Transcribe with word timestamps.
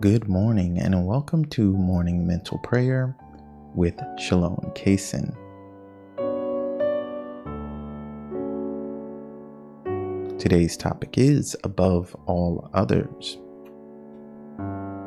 Good 0.00 0.28
morning, 0.28 0.78
and 0.78 1.06
welcome 1.06 1.44
to 1.50 1.72
Morning 1.74 2.26
Mental 2.26 2.56
Prayer 2.56 3.14
with 3.74 4.00
Shalom 4.18 4.72
Kaysen. 4.74 5.36
Today's 10.38 10.78
topic 10.78 11.18
is 11.18 11.54
above 11.64 12.16
all 12.24 12.70
others. 12.72 13.36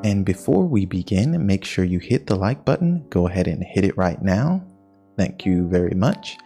And 0.04 0.24
before 0.24 0.68
we 0.68 0.86
begin, 0.86 1.44
make 1.44 1.66
sure 1.66 1.86
you 1.86 1.98
hit 1.98 2.28
the 2.28 2.36
like 2.36 2.64
button. 2.64 3.04
Go 3.10 3.28
ahead 3.28 3.48
and 3.48 3.64
hit 3.64 3.86
it 3.86 3.98
right 3.98 4.22
now. 4.22 4.64
Thank 5.18 5.44
you 5.44 5.68
very 5.70 5.96
much. 5.96 6.38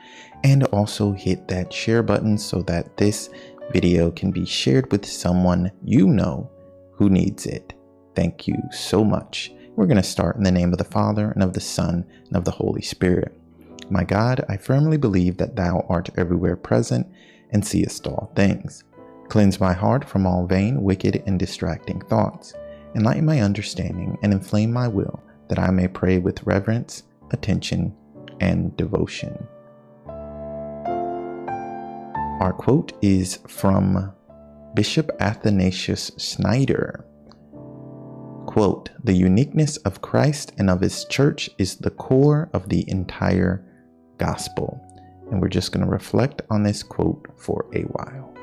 And 0.46 0.64
also 0.68 1.12
hit 1.12 1.50
that 1.50 1.74
share 1.74 2.02
button 2.02 2.38
so 2.38 2.62
that 2.62 2.96
this 2.96 3.30
video 3.74 4.10
can 4.10 4.32
be 4.32 4.46
shared 4.46 4.90
with 4.90 5.06
someone 5.06 5.70
you 5.84 6.08
know 6.08 6.50
who 6.94 7.10
needs 7.10 7.46
it. 7.46 7.74
Thank 8.18 8.48
you 8.48 8.58
so 8.72 9.04
much. 9.04 9.52
We're 9.76 9.86
going 9.86 9.98
to 9.98 10.02
start 10.02 10.38
in 10.38 10.44
the 10.44 10.52
name 10.52 10.72
of 10.72 10.80
the 10.80 10.84
Father, 10.84 11.30
and 11.30 11.44
of 11.44 11.54
the 11.54 11.60
Son, 11.60 12.04
and 12.26 12.36
of 12.36 12.46
the 12.46 12.52
Holy 12.52 12.82
Spirit. 12.82 13.40
My 13.92 14.04
God, 14.04 14.44
I 14.50 14.58
firmly 14.58 14.98
believe 14.98 15.38
that 15.38 15.56
Thou 15.56 15.86
art 15.88 16.10
everywhere 16.18 16.56
present 16.56 17.06
and 17.52 17.64
seest 17.64 18.08
all 18.08 18.32
things. 18.36 18.84
Cleanse 19.30 19.60
my 19.60 19.72
heart 19.72 20.04
from 20.04 20.26
all 20.26 20.48
vain, 20.48 20.82
wicked, 20.82 21.22
and 21.28 21.38
distracting 21.38 22.02
thoughts. 22.02 22.56
Enlighten 22.96 23.28
my 23.28 23.40
understanding 23.40 24.18
and 24.24 24.34
inflame 24.34 24.74
my 24.74 24.88
will, 24.88 25.22
that 25.50 25.60
I 25.60 25.70
may 25.70 25.88
pray 25.88 26.18
with 26.18 26.42
reverence, 26.42 27.04
attention, 27.30 27.96
and 28.40 28.76
devotion. 28.78 29.48
Our 32.42 32.56
quote 32.58 32.94
is 33.04 33.38
from 33.48 34.12
Bishop 34.74 35.12
Athanasius 35.20 36.12
Schneider. 36.18 37.07
Quote, 38.58 38.90
the 39.04 39.14
uniqueness 39.14 39.78
of 39.86 40.02
Christ 40.02 40.52
and 40.58 40.68
of 40.68 40.82
his 40.82 41.06
church 41.06 41.48
is 41.60 41.76
the 41.76 41.92
core 41.92 42.50
of 42.54 42.70
the 42.70 42.90
entire 42.90 43.64
gospel. 44.18 44.82
And 45.30 45.40
we're 45.40 45.48
just 45.48 45.72
going 45.72 45.86
to 45.86 45.92
reflect 45.92 46.42
on 46.50 46.64
this 46.64 46.82
quote 46.82 47.28
for 47.38 47.68
a 47.76 47.82
while. 47.82 48.37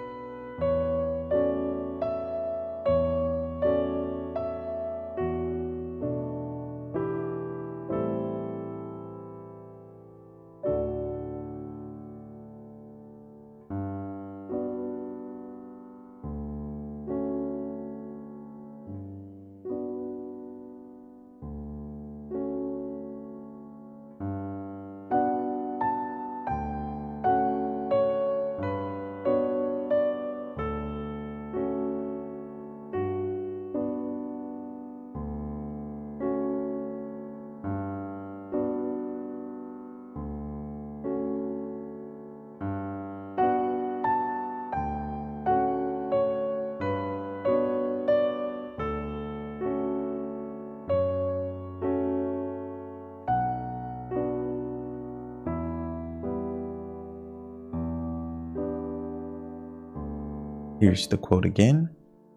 Here's 60.84 61.06
the 61.06 61.17
quote 61.17 61.46
again 61.46 61.89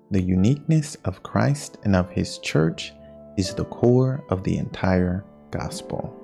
The 0.09 0.21
uniqueness 0.21 0.95
of 1.03 1.21
Christ 1.21 1.79
and 1.83 1.97
of 1.97 2.09
his 2.09 2.37
church 2.37 2.93
is 3.35 3.53
the 3.53 3.65
core 3.65 4.23
of 4.29 4.41
the 4.45 4.57
entire 4.57 5.25
gospel. 5.51 6.15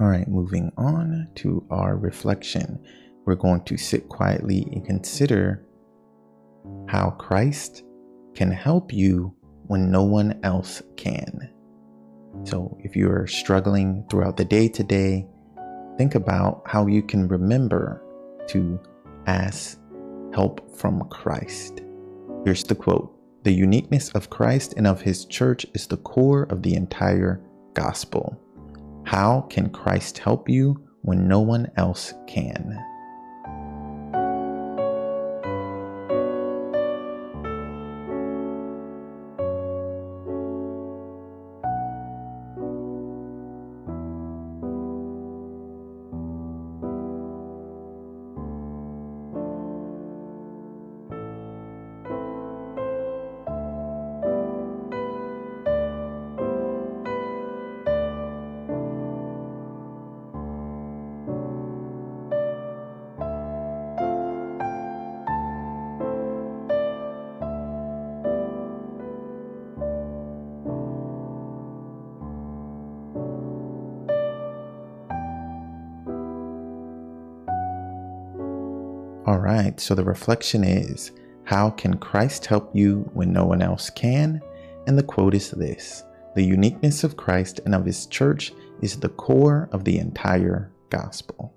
All 0.00 0.08
right, 0.08 0.26
moving 0.26 0.72
on 0.76 1.28
to 1.36 1.64
our 1.70 1.96
reflection. 1.96 2.84
We're 3.24 3.36
going 3.36 3.62
to 3.64 3.76
sit 3.76 4.08
quietly 4.08 4.66
and 4.72 4.84
consider 4.84 5.64
how 6.88 7.10
Christ 7.10 7.84
can 8.34 8.50
help 8.50 8.92
you 8.92 9.36
when 9.68 9.92
no 9.92 10.02
one 10.02 10.40
else 10.42 10.82
can. 10.96 11.48
So, 12.42 12.76
if 12.82 12.96
you're 12.96 13.28
struggling 13.28 14.04
throughout 14.10 14.36
the 14.36 14.44
day 14.44 14.66
today, 14.66 15.28
think 15.96 16.16
about 16.16 16.62
how 16.66 16.88
you 16.88 17.00
can 17.00 17.28
remember 17.28 18.02
to 18.48 18.80
ask 19.28 19.78
help 20.34 20.76
from 20.76 21.08
Christ. 21.08 21.82
Here's 22.44 22.64
the 22.64 22.74
quote 22.74 23.16
The 23.44 23.52
uniqueness 23.52 24.08
of 24.10 24.28
Christ 24.28 24.74
and 24.76 24.88
of 24.88 25.02
his 25.02 25.24
church 25.24 25.64
is 25.72 25.86
the 25.86 25.98
core 25.98 26.48
of 26.50 26.64
the 26.64 26.74
entire 26.74 27.40
gospel. 27.74 28.40
How 29.04 29.42
can 29.50 29.70
Christ 29.70 30.18
help 30.18 30.48
you 30.48 30.82
when 31.02 31.28
no 31.28 31.40
one 31.40 31.70
else 31.76 32.14
can? 32.26 32.78
Right, 79.44 79.78
so 79.78 79.94
the 79.94 80.04
reflection 80.04 80.64
is 80.64 81.12
How 81.44 81.70
can 81.70 81.98
Christ 81.98 82.46
help 82.46 82.74
you 82.74 83.08
when 83.12 83.32
no 83.32 83.44
one 83.44 83.62
else 83.62 83.90
can? 83.90 84.40
And 84.86 84.98
the 84.98 85.02
quote 85.02 85.34
is 85.34 85.50
this 85.50 86.02
The 86.34 86.42
uniqueness 86.42 87.04
of 87.04 87.16
Christ 87.16 87.60
and 87.64 87.74
of 87.74 87.84
his 87.84 88.06
church 88.06 88.52
is 88.80 88.98
the 88.98 89.10
core 89.10 89.68
of 89.70 89.84
the 89.84 89.98
entire 89.98 90.72
gospel. 90.90 91.53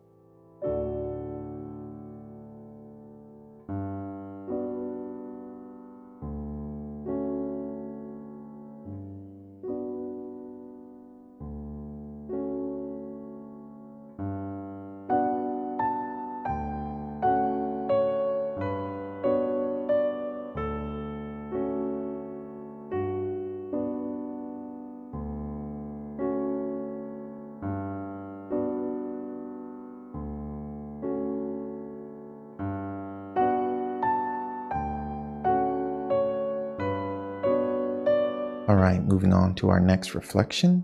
Right, 38.87 39.03
moving 39.03 39.33
on 39.33 39.53
to 39.55 39.69
our 39.69 39.79
next 39.79 40.15
reflection. 40.15 40.83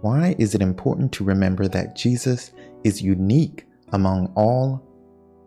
Why 0.00 0.34
is 0.38 0.54
it 0.54 0.62
important 0.62 1.12
to 1.12 1.24
remember 1.24 1.68
that 1.68 1.94
Jesus 1.94 2.52
is 2.84 3.02
unique 3.02 3.66
among 3.92 4.32
all 4.34 4.82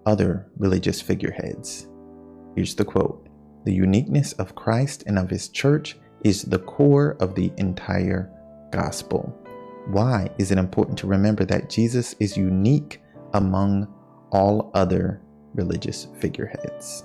other 0.06 0.47
religious 0.57 1.01
figureheads? 1.01 1.88
Here's 2.56 2.75
the 2.75 2.85
quote 2.85 3.27
The 3.65 3.74
uniqueness 3.74 4.33
of 4.33 4.56
Christ 4.56 5.03
and 5.07 5.19
of 5.19 5.30
his 5.30 5.50
church 5.50 5.97
is 6.24 6.44
the 6.44 6.59
core 6.59 7.18
of 7.19 7.35
the 7.35 7.51
entire 7.57 8.31
gospel. 8.71 9.38
Why 9.88 10.30
is 10.38 10.51
it 10.51 10.57
important 10.57 10.97
to 11.00 11.07
remember 11.07 11.44
that 11.45 11.69
Jesus 11.69 12.15
is 12.21 12.38
unique 12.38 13.01
among 13.33 13.94
all 14.31 14.71
other 14.74 15.21
religious 15.53 16.07
figureheads? 16.19 17.03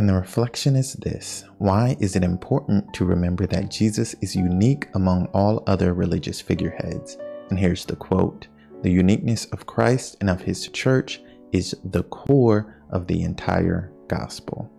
And 0.00 0.08
the 0.08 0.14
reflection 0.14 0.76
is 0.76 0.94
this 0.94 1.44
Why 1.58 1.94
is 2.00 2.16
it 2.16 2.24
important 2.24 2.94
to 2.94 3.04
remember 3.04 3.46
that 3.48 3.70
Jesus 3.70 4.14
is 4.22 4.34
unique 4.34 4.88
among 4.94 5.26
all 5.34 5.62
other 5.66 5.92
religious 5.92 6.40
figureheads? 6.40 7.18
And 7.50 7.58
here's 7.58 7.84
the 7.84 7.96
quote 7.96 8.48
The 8.80 8.90
uniqueness 8.90 9.44
of 9.52 9.66
Christ 9.66 10.16
and 10.22 10.30
of 10.30 10.40
his 10.40 10.68
church 10.68 11.20
is 11.52 11.76
the 11.84 12.04
core 12.04 12.82
of 12.88 13.08
the 13.08 13.20
entire 13.24 13.92
gospel. 14.08 14.72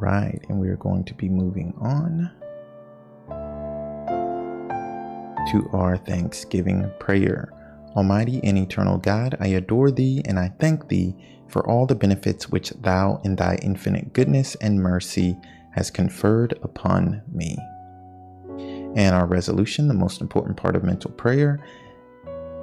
Right, 0.00 0.40
and 0.48 0.58
we 0.58 0.68
are 0.68 0.76
going 0.76 1.04
to 1.04 1.14
be 1.14 1.28
moving 1.28 1.74
on 1.80 2.30
to 5.50 5.68
our 5.72 5.96
Thanksgiving 5.96 6.90
prayer. 6.98 7.52
Almighty 7.96 8.40
and 8.44 8.56
eternal 8.56 8.98
God, 8.98 9.36
I 9.40 9.48
adore 9.48 9.90
thee 9.90 10.22
and 10.24 10.38
I 10.38 10.52
thank 10.60 10.88
thee 10.88 11.14
for 11.48 11.68
all 11.68 11.86
the 11.86 11.94
benefits 11.94 12.48
which 12.48 12.70
thou 12.70 13.20
in 13.24 13.36
thy 13.36 13.56
infinite 13.62 14.12
goodness 14.12 14.54
and 14.56 14.80
mercy 14.80 15.36
has 15.72 15.90
conferred 15.90 16.58
upon 16.62 17.22
me. 17.32 17.58
And 18.94 19.14
our 19.14 19.26
resolution, 19.26 19.88
the 19.88 19.94
most 19.94 20.20
important 20.20 20.56
part 20.56 20.76
of 20.76 20.84
mental 20.84 21.10
prayer, 21.10 21.64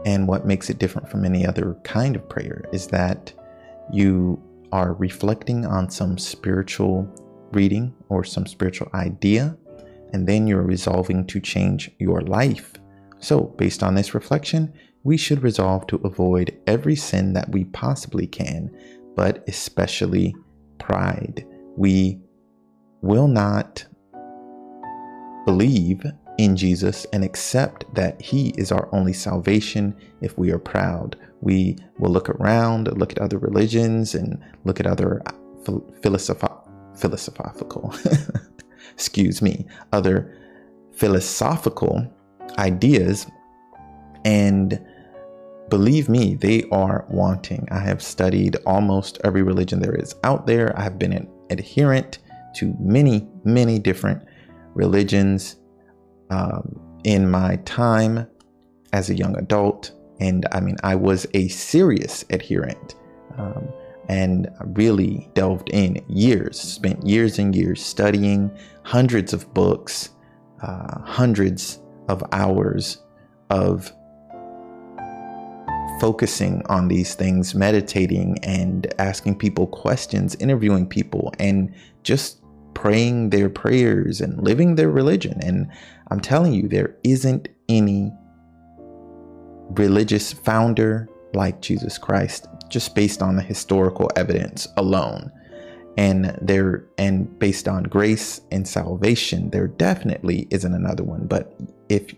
and 0.06 0.28
what 0.28 0.45
makes 0.45 0.69
it 0.69 0.80
different 0.80 1.10
from 1.10 1.25
any 1.25 1.45
other 1.45 1.75
kind 1.84 2.16
of 2.16 2.30
prayer, 2.30 2.63
is 2.72 2.88
that 2.88 3.34
you 3.92 4.42
are 4.72 4.94
reflecting 4.94 5.66
on 5.66 5.89
some 5.89 6.18
spiritual 6.18 7.07
reading 7.52 7.94
or 8.10 8.24
some 8.24 8.46
spiritual 8.46 8.90
idea, 8.94 9.58
and 10.14 10.28
then 10.28 10.48
you're 10.48 10.64
resolving 10.64 11.26
to 11.28 11.40
change 11.40 11.92
your 12.00 12.22
life. 12.22 12.74
So, 13.20 13.42
based 13.58 13.84
on 13.84 13.96
this 13.96 14.14
reflection, 14.14 14.74
we 15.04 15.18
should 15.18 15.44
resolve 15.44 15.88
to 15.88 15.98
avoid 16.04 16.58
every 16.68 16.96
sin 16.96 17.34
that 17.34 17.50
we 17.50 17.66
possibly 17.66 18.28
can, 18.28 18.70
but 19.16 19.44
especially 19.48 20.36
pride. 20.80 21.46
We 21.76 22.20
will 23.02 23.28
not 23.28 23.86
believe 25.46 26.04
in 26.38 26.56
Jesus 26.56 27.06
and 27.14 27.24
accept 27.24 27.86
that 27.96 28.22
He 28.22 28.50
is 28.58 28.72
our 28.72 28.94
only 28.94 29.14
salvation 29.14 29.96
if 30.22 30.38
we 30.38 30.52
are 30.52 30.60
proud. 30.60 31.16
We 31.42 31.78
will 31.98 32.12
look 32.12 32.30
around, 32.30 32.96
look 32.98 33.12
at 33.12 33.20
other 33.20 33.38
religions, 33.38 34.14
and 34.14 34.40
look 34.66 34.80
at 34.80 34.88
other 34.88 35.22
philosoph- 36.02 36.67
philosophical, 36.98 37.94
excuse 38.94 39.42
me, 39.42 39.66
other 39.92 40.36
philosophical 40.94 42.12
ideas. 42.58 43.28
And 44.25 44.84
believe 45.70 46.10
me, 46.10 46.36
they 46.36 46.63
are 46.72 47.06
wanting. 47.10 47.68
I 47.72 47.80
have 47.80 48.01
studied 48.01 48.58
almost 48.66 49.20
every 49.24 49.44
religion 49.44 49.80
there 49.80 49.96
is 49.96 50.16
out 50.24 50.48
there. 50.48 50.77
I 50.77 50.84
have 50.84 50.98
been 50.98 51.13
an 51.13 51.30
adherent 51.50 52.20
to 52.56 52.75
many, 52.80 53.27
many 53.44 53.80
different 53.80 54.24
religions 54.74 55.58
um, 56.30 57.00
in 57.04 57.30
my 57.30 57.58
time 57.66 58.27
as 58.94 59.10
a 59.10 59.16
young 59.16 59.38
adult. 59.38 59.92
And 60.20 60.46
I 60.51 60.60
mean, 60.60 60.77
I 60.84 60.96
was 60.96 61.27
a 61.34 61.48
serious 61.50 62.25
adherent 62.32 62.96
um, 63.38 63.68
and 64.10 64.50
really 64.66 65.30
delved 65.34 65.70
in 65.70 66.04
years, 66.08 66.60
spent 66.60 67.06
years 67.06 67.40
and 67.40 67.56
years 67.56 67.84
studying 67.84 68.50
hundreds 68.84 69.34
of 69.34 69.54
books, 69.54 70.10
uh, 70.62 71.02
hundreds 71.02 71.80
of 72.08 72.24
hours 72.32 73.04
of 73.50 73.92
focusing 76.00 76.62
on 76.68 76.88
these 76.88 77.16
things, 77.16 77.56
meditating 77.56 78.38
and 78.44 78.94
asking 79.00 79.38
people 79.38 79.68
questions, 79.68 80.36
interviewing 80.36 80.88
people, 80.88 81.34
and 81.40 81.74
just 82.04 82.42
praying 82.74 83.32
their 83.32 83.50
prayers 83.50 84.22
and 84.22 84.42
living 84.44 84.76
their 84.76 84.92
religion. 84.92 85.40
And 85.42 85.68
I'm 86.12 86.20
telling 86.20 86.54
you, 86.54 86.68
there 86.68 86.96
isn't 87.04 87.50
any 87.68 88.14
religious 89.72 90.32
founder 90.32 91.10
like 91.34 91.62
Jesus 91.62 91.98
Christ, 91.98 92.48
just 92.69 92.95
based 92.95 93.21
on 93.21 93.36
the 93.36 93.41
historical 93.41 94.09
evidence 94.15 94.67
alone. 94.77 95.31
And 95.97 96.38
there, 96.41 96.86
and 96.97 97.38
based 97.39 97.67
on 97.67 97.83
grace 97.83 98.41
and 98.51 98.67
salvation, 98.67 99.50
there 99.50 99.67
definitely 99.67 100.47
isn't 100.51 100.74
another 100.74 101.03
one. 101.03 101.25
But 101.25 101.59
if 101.89 102.13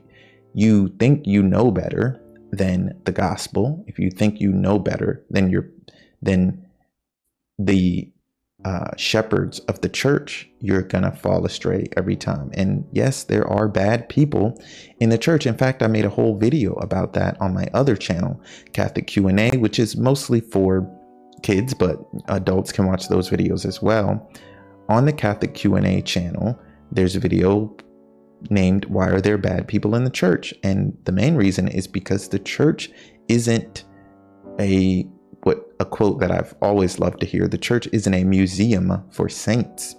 you 0.53 0.89
think 0.99 1.25
you 1.25 1.41
know 1.41 1.71
better 1.71 2.19
than 2.51 2.99
the 3.05 3.11
gospel, 3.11 3.83
if 3.87 3.97
you 3.97 4.11
think 4.11 4.41
you 4.41 4.51
know 4.51 4.79
better 4.79 5.23
than 5.29 5.49
your, 5.49 5.69
than 6.21 6.65
the 7.57 8.11
uh, 8.65 8.89
shepherds 8.97 9.59
of 9.59 9.79
the 9.81 9.89
church, 9.89 10.49
you're 10.59 10.81
gonna 10.81 11.11
fall 11.11 11.45
astray 11.45 11.87
every 11.95 12.15
time. 12.15 12.51
And 12.53 12.85
yes, 12.91 13.23
there 13.23 13.47
are 13.47 13.67
bad 13.69 14.09
people 14.09 14.61
in 14.99 15.09
the 15.09 15.17
church. 15.17 15.45
In 15.45 15.57
fact, 15.57 15.81
I 15.81 15.87
made 15.87 16.05
a 16.05 16.09
whole 16.09 16.37
video 16.37 16.73
about 16.73 17.13
that 17.13 17.39
on 17.39 17.53
my 17.53 17.67
other 17.73 17.95
channel, 17.95 18.41
Catholic 18.73 19.07
Q&A, 19.07 19.57
which 19.57 19.79
is 19.79 19.95
mostly 19.95 20.41
for 20.41 20.89
kids, 21.41 21.73
but 21.73 21.99
adults 22.27 22.73
can 22.73 22.85
watch 22.85 23.07
those 23.07 23.29
videos 23.29 23.65
as 23.65 23.81
well. 23.81 24.29
On 24.89 25.05
the 25.05 25.13
Catholic 25.13 25.53
Q&A 25.53 26.01
channel, 26.01 26.59
there's 26.91 27.15
a 27.15 27.19
video 27.19 27.75
named 28.49 28.85
"Why 28.85 29.07
Are 29.09 29.21
There 29.21 29.37
Bad 29.37 29.67
People 29.67 29.95
in 29.95 30.03
the 30.03 30.09
Church?" 30.09 30.53
And 30.63 30.97
the 31.05 31.11
main 31.11 31.35
reason 31.35 31.69
is 31.69 31.87
because 31.87 32.27
the 32.27 32.39
church 32.39 32.89
isn't 33.29 33.85
a 34.59 35.07
what 35.43 35.71
a 35.79 35.85
quote 35.85 36.19
that 36.19 36.31
I've 36.31 36.53
always 36.61 36.99
loved 36.99 37.19
to 37.21 37.25
hear 37.25 37.47
the 37.47 37.57
church 37.57 37.87
isn't 37.93 38.13
a 38.13 38.23
museum 38.23 39.03
for 39.11 39.29
saints, 39.29 39.95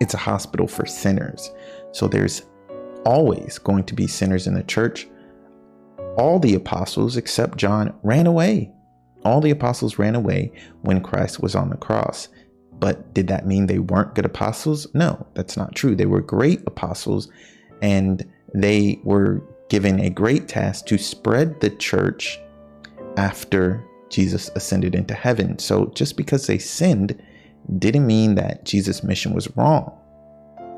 it's 0.00 0.14
a 0.14 0.18
hospital 0.18 0.66
for 0.66 0.84
sinners. 0.86 1.50
So 1.92 2.08
there's 2.08 2.42
always 3.04 3.58
going 3.58 3.84
to 3.84 3.94
be 3.94 4.06
sinners 4.06 4.46
in 4.46 4.54
the 4.54 4.62
church. 4.62 5.08
All 6.16 6.38
the 6.38 6.54
apostles, 6.54 7.16
except 7.16 7.56
John, 7.56 7.94
ran 8.02 8.26
away. 8.26 8.72
All 9.24 9.40
the 9.40 9.50
apostles 9.50 9.98
ran 9.98 10.14
away 10.14 10.52
when 10.82 11.00
Christ 11.02 11.40
was 11.40 11.54
on 11.54 11.70
the 11.70 11.76
cross. 11.76 12.28
but 12.82 13.14
did 13.14 13.28
that 13.28 13.46
mean 13.46 13.66
they 13.66 13.78
weren't 13.78 14.16
good 14.16 14.24
apostles? 14.24 14.88
No, 14.92 15.24
that's 15.34 15.56
not 15.56 15.72
true. 15.76 15.94
They 15.94 16.06
were 16.06 16.20
great 16.20 16.60
apostles 16.66 17.30
and 17.80 18.28
they 18.52 19.00
were 19.04 19.40
given 19.68 20.00
a 20.00 20.10
great 20.10 20.48
task 20.48 20.86
to 20.86 20.98
spread 20.98 21.60
the 21.60 21.70
church 21.70 22.40
after 23.16 23.84
Jesus 24.12 24.50
ascended 24.54 24.94
into 24.94 25.14
heaven. 25.14 25.58
So 25.58 25.86
just 25.94 26.16
because 26.16 26.46
they 26.46 26.58
sinned 26.58 27.20
didn't 27.78 28.06
mean 28.06 28.34
that 28.36 28.64
Jesus' 28.64 29.02
mission 29.02 29.34
was 29.34 29.54
wrong. 29.56 29.98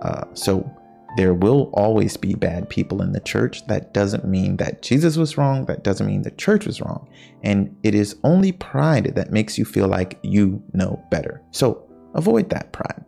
Uh, 0.02 0.24
so 0.34 0.70
there 1.16 1.34
will 1.34 1.70
always 1.74 2.16
be 2.16 2.34
bad 2.34 2.68
people 2.68 3.02
in 3.02 3.12
the 3.12 3.20
church. 3.20 3.66
That 3.66 3.94
doesn't 3.94 4.24
mean 4.26 4.56
that 4.58 4.82
Jesus 4.82 5.16
was 5.16 5.36
wrong. 5.36 5.66
That 5.66 5.84
doesn't 5.84 6.06
mean 6.06 6.22
the 6.22 6.30
church 6.32 6.66
was 6.66 6.80
wrong. 6.80 7.08
And 7.42 7.76
it 7.82 7.94
is 7.94 8.16
only 8.24 8.52
pride 8.52 9.14
that 9.14 9.32
makes 9.32 9.58
you 9.58 9.64
feel 9.64 9.88
like 9.88 10.18
you 10.22 10.62
know 10.72 11.02
better. 11.10 11.42
So 11.50 11.86
avoid 12.14 12.50
that 12.50 12.72
pride. 12.72 13.04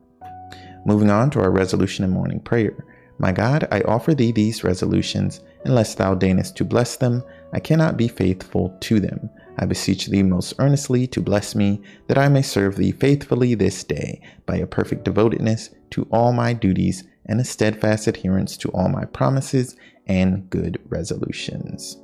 Moving 0.85 1.11
on 1.11 1.31
to 1.31 1.41
our 1.41 1.51
resolution 1.51 2.05
and 2.05 2.13
morning 2.13 2.41
prayer. 2.41 2.85
My 3.19 3.33
God, 3.33 3.67
I 3.73 3.81
offer 3.83 4.15
thee 4.15 4.31
these 4.31 4.63
resolutions, 4.63 5.41
unless 5.65 5.95
thou 5.95 6.15
deignest 6.15 6.55
to 6.57 6.65
bless 6.65 6.97
them, 6.97 7.23
I 7.53 7.61
cannot 7.61 7.97
be 7.97 8.09
faithful 8.09 8.77
to 8.81 9.01
them. 9.01 9.31
I 9.59 9.65
beseech 9.65 10.07
thee 10.07 10.23
most 10.23 10.55
earnestly 10.59 11.07
to 11.09 11.21
bless 11.21 11.55
me, 11.55 11.81
that 12.09 12.19
I 12.19 12.29
may 12.29 12.43
serve 12.43 12.77
thee 12.77 12.93
faithfully 12.93 13.55
this 13.55 13.85
day, 13.85 14.21
by 14.45 14.57
a 14.57 14.67
perfect 14.67 15.05
devotedness 15.05 15.71
to 15.91 16.07
all 16.13 16.33
my 16.33 16.53
duties 16.53 17.05
and 17.27 17.41
a 17.41 17.45
steadfast 17.45 18.07
adherence 18.07 18.57
to 18.59 18.69
all 18.71 18.89
my 18.89 19.05
promises 19.07 19.77
and 20.07 20.49
good 20.51 20.81
resolutions. 20.89 21.97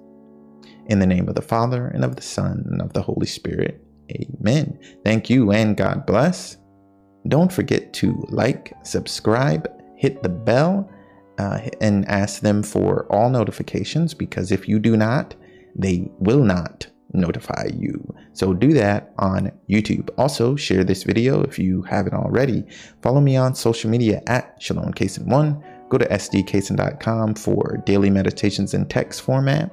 In 0.86 0.98
the 0.98 1.06
name 1.06 1.28
of 1.28 1.34
the 1.34 1.42
Father, 1.42 1.88
and 1.88 2.04
of 2.04 2.16
the 2.16 2.22
Son, 2.22 2.64
and 2.70 2.82
of 2.82 2.92
the 2.92 3.02
Holy 3.02 3.26
Spirit. 3.26 3.84
Amen. 4.10 4.78
Thank 5.04 5.30
you, 5.30 5.52
and 5.52 5.76
God 5.76 6.06
bless. 6.06 6.56
Don't 7.28 7.52
forget 7.52 7.92
to 7.94 8.24
like, 8.30 8.72
subscribe, 8.82 9.70
hit 9.96 10.22
the 10.22 10.28
bell, 10.28 10.90
uh, 11.38 11.60
and 11.80 12.08
ask 12.08 12.40
them 12.40 12.62
for 12.62 13.06
all 13.10 13.30
notifications 13.30 14.12
because 14.12 14.50
if 14.50 14.68
you 14.68 14.78
do 14.78 14.96
not, 14.96 15.34
they 15.74 16.10
will 16.18 16.42
not 16.42 16.86
notify 17.12 17.68
you. 17.74 18.14
So 18.32 18.54
do 18.54 18.72
that 18.74 19.12
on 19.18 19.52
YouTube. 19.68 20.10
Also, 20.18 20.56
share 20.56 20.84
this 20.84 21.02
video 21.02 21.42
if 21.42 21.58
you 21.58 21.82
haven't 21.82 22.14
already. 22.14 22.64
Follow 23.02 23.20
me 23.20 23.36
on 23.36 23.54
social 23.54 23.90
media 23.90 24.22
at 24.26 24.56
Shalom 24.60 24.92
Kaysen1. 24.92 25.88
Go 25.88 25.98
to 25.98 26.08
sdkaysen.com 26.08 27.34
for 27.34 27.82
daily 27.84 28.10
meditations 28.10 28.72
in 28.72 28.86
text 28.86 29.20
format, 29.20 29.70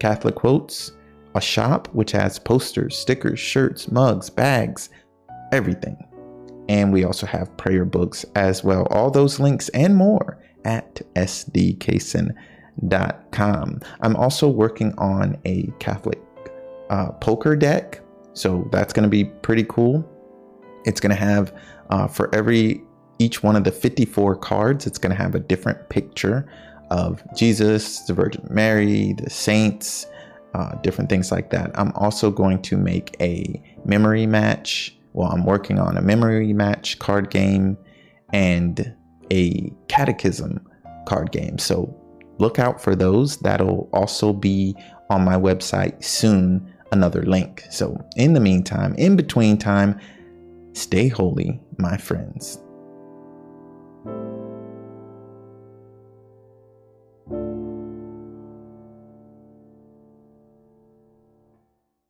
Catholic 0.00 0.34
quotes, 0.34 0.92
a 1.34 1.40
shop 1.40 1.88
which 1.92 2.10
has 2.12 2.38
posters, 2.38 2.96
stickers, 2.96 3.38
shirts, 3.38 3.90
mugs, 3.90 4.30
bags, 4.30 4.88
everything. 5.52 5.96
And 6.68 6.92
we 6.92 7.04
also 7.04 7.26
have 7.26 7.56
prayer 7.56 7.84
books 7.84 8.24
as 8.34 8.64
well. 8.64 8.86
All 8.90 9.10
those 9.10 9.40
links 9.40 9.68
and 9.70 9.96
more 9.96 10.38
at 10.64 11.02
sdkaysen.com. 11.16 12.34
I'm 14.00 14.16
also 14.16 14.48
working 14.48 14.94
on 14.98 15.38
a 15.44 15.70
Catholic 15.78 16.20
uh, 16.90 17.12
poker 17.12 17.56
deck. 17.56 18.00
So 18.34 18.68
that's 18.70 18.92
going 18.92 19.04
to 19.04 19.08
be 19.08 19.24
pretty 19.24 19.64
cool. 19.64 20.08
It's 20.84 21.00
going 21.00 21.10
to 21.10 21.16
have 21.16 21.52
uh, 21.90 22.06
for 22.06 22.34
every 22.34 22.82
each 23.18 23.42
one 23.42 23.56
of 23.56 23.64
the 23.64 23.72
54 23.72 24.36
cards, 24.36 24.86
it's 24.86 24.98
going 24.98 25.10
to 25.14 25.20
have 25.20 25.34
a 25.34 25.40
different 25.40 25.88
picture 25.88 26.48
of 26.90 27.22
Jesus, 27.34 28.00
the 28.00 28.14
Virgin 28.14 28.46
Mary, 28.48 29.12
the 29.14 29.28
saints, 29.28 30.06
uh, 30.54 30.74
different 30.82 31.10
things 31.10 31.30
like 31.32 31.50
that. 31.50 31.70
I'm 31.74 31.92
also 31.94 32.30
going 32.30 32.62
to 32.62 32.76
make 32.76 33.16
a 33.20 33.60
memory 33.84 34.26
match. 34.26 34.96
Well, 35.12 35.30
I'm 35.30 35.44
working 35.44 35.78
on 35.78 35.96
a 35.96 36.00
memory 36.00 36.52
match 36.52 36.98
card 36.98 37.30
game 37.30 37.76
and 38.32 38.94
a 39.32 39.72
catechism 39.88 40.64
card 41.06 41.32
game. 41.32 41.58
So 41.58 41.94
look 42.38 42.58
out 42.58 42.80
for 42.80 42.94
those. 42.94 43.36
That'll 43.38 43.90
also 43.92 44.32
be 44.32 44.76
on 45.10 45.24
my 45.24 45.34
website 45.34 46.04
soon 46.04 46.72
another 46.92 47.22
link. 47.22 47.64
So, 47.70 47.96
in 48.16 48.32
the 48.32 48.40
meantime, 48.40 48.94
in 48.96 49.16
between 49.16 49.58
time, 49.58 49.98
stay 50.72 51.08
holy, 51.08 51.60
my 51.78 51.96
friends. 51.96 52.58